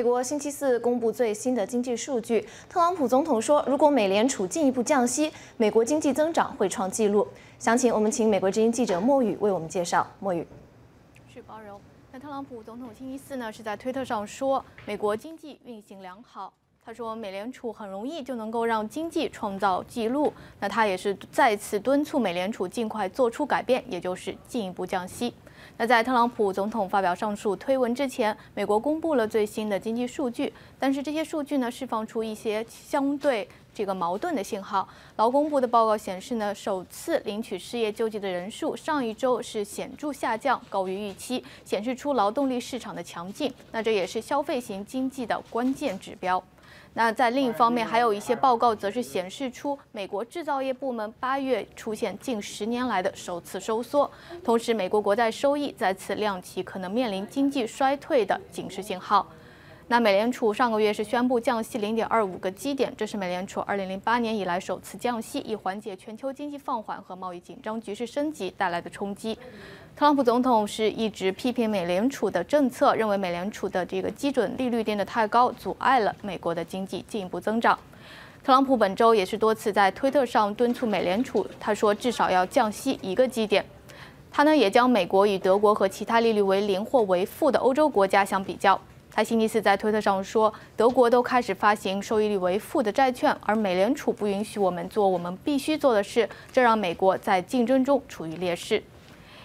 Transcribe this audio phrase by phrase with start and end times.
[0.00, 7.26] 美国星期四公布最新的经济数据，特朗普总统说，如果美联储进一步降息，美国经济增长会创纪录。
[7.58, 10.06] 详情，我们请美国之音记者莫雨为我们介绍。
[10.20, 10.46] 莫雨，
[11.34, 11.80] 是包容。
[12.12, 16.52] 那特朗普总统星期四呢是在推特上说，美国经济运行良好。
[16.88, 20.32] 他说，美联储很容易就能够让经济创造纪录。
[20.58, 25.34] 那他也是再次敦促美联储尽快做出改变，也就是进一步降息。
[25.76, 34.88] 那在特朗普总统发表上述推文之前，美国公布了最新的经济数据，但是这些数据呢，释放出一些相对这个矛盾的信号。
[35.16, 43.52] 劳工部的报告显示呢，首次领取失业救济的人数上一周是显著下降，高于预期，显示出劳动力市场的强劲。
[43.72, 46.42] 那这也是消费型经济的关键指标。
[46.94, 54.10] 那在另一方面，还有一些报告则是显示出美国制造业部门八月出现近十年来的首次收缩，
[54.42, 59.26] 同时美国国债收益再次亮起可能面临经济衰退的警示信号。
[59.90, 69.34] 那美联储上个月是宣布降息零点二五个基点，这是美联储二零零八年以来首次降息，以缓解全球经济放缓和贸易紧张局势升级带来的冲击。
[69.96, 77.78] 特朗普总统是一直批评美联储的政策，认为美联储的这个基准利率定得太高，阻碍了美国的经济进一步增长。
[78.44, 83.64] 特朗普本周也是多次在推特上敦促美联储，他说至少要降息一个基点。
[84.30, 88.78] 他呢也将美国与德国和其他利率为零或为负的欧洲国家相比较。
[89.18, 98.80] 他星期四在推特上说，德国都开始发行收益率为负的债券，而美联储不允许我们做我们必须做的事，这让美国在竞争中处于劣势。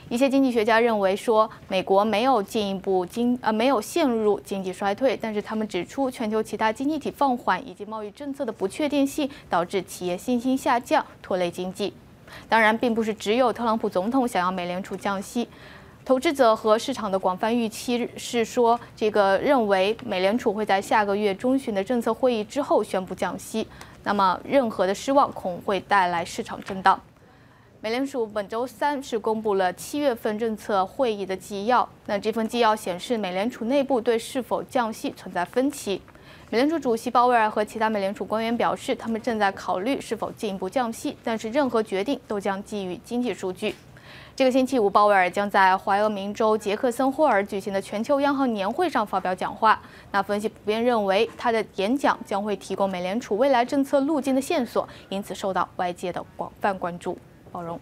[0.10, 11.92] 一些经济学家认为说，美国没有进一步经呃没有陷入经济衰退，但是他们指出，全球其他经济体放缓以及贸易政策的不确定性导致企业信心下降，拖累经济。
[12.48, 15.48] 当然，并不是只有特朗普总统想要美联储降息。
[16.06, 23.66] 投资者和市场的广泛预期是说，这个认为美联储会在下个月中旬的政策会议之后宣布降息。
[24.04, 27.00] 那么，任何的失望恐会带来市场震荡。
[27.80, 31.88] 美联储本周三是公布了七月份政策会议的纪要。
[32.06, 36.02] 那这份纪要显示，美联储内部对是否降息存在分歧。
[36.50, 43.74] 美联储主席鲍威尔和其他美联储官员表示，他们正在考虑是否进一步降息，但是任何决定都将基于经济数据。
[44.36, 49.80] 这个星期五，鲍威尔将在怀俄明州杰克森霍尔举行的全球央行年会上发表讲话。
[50.12, 57.18] 那分析普遍认为，他的演讲将会提供美联储未来政策路径的线索，因此受到外界的广泛关注。
[57.52, 57.80] 包容，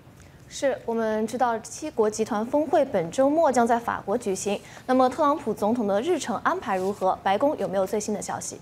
[0.50, 4.60] 是我们知道七国集团峰会本周末将在法国举行。
[4.86, 7.18] 那么，特朗普总统的日程安排如何？
[7.24, 8.60] 白宫有没有最新的消息？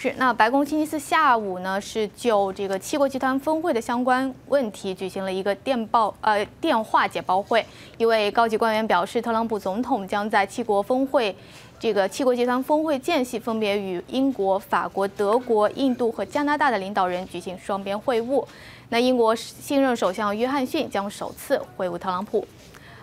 [0.00, 7.66] 是，那白宫星期四下午呢，是就这个七国集团峰会的相关问题举行了一个电报呃电话解报会。
[7.96, 11.34] 一位高级官员表示，特朗普总统将在七国峰会
[11.80, 18.46] 这个七国集团峰会间隙，分别与英国、法国、德国、印度和加拿大的领导人举行双边会晤。
[18.90, 22.46] 那英国新任首相约翰逊将首次会晤特朗普。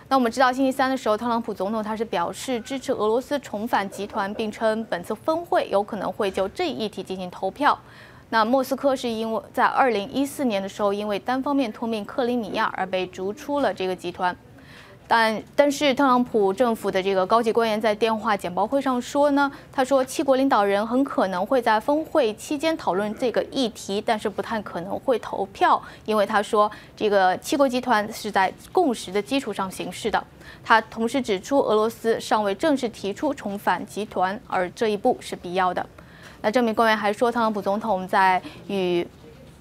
[0.08, 7.76] 那我们知道，星期三的时候，特朗普总统他是表示支持俄罗斯重返集团，并称本次峰会有可能会就这一议题进行投票。
[8.30, 14.36] 那莫斯科是因为在二零一四年的时候，因为单方面吞并克里米亚而被逐出了这个集团。
[15.08, 30.22] 但但是特朗普政府的这个高级官员在电话简报会上说呢，他说七国领导人很可能会在峰会期间讨论这个议题，但是不太可能会投票，因为他说这个七国集团是在共识的基础上行事的。
[30.64, 35.84] 他同时指出，俄罗斯尚未正式提出重返集团，而这一步是必要的。
[36.42, 39.06] 那这名官员还说，特朗普总统在与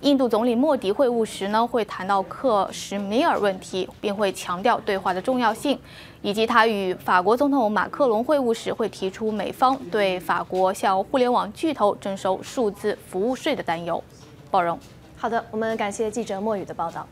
[0.02, 5.80] 印度总理莫迪会晤时呢，会谈到克什米尔问题，并会强调对话的重要性，
[6.22, 14.04] 以及他与法国总统马克龙会晤时会提出美方对法国向互联网巨头征收数字服务税的担忧。
[14.52, 14.78] 包容。
[15.18, 17.08] 好的，我们感谢记者莫宇的报道。